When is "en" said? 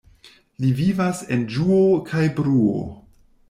1.37-1.45